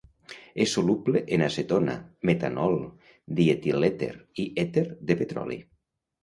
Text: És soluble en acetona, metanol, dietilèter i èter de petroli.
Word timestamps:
És 0.63 0.71
soluble 0.77 1.19
en 1.35 1.43
acetona, 1.47 1.97
metanol, 2.29 2.79
dietilèter 3.41 4.11
i 4.45 4.49
èter 4.65 4.87
de 5.13 5.21
petroli. 5.23 5.61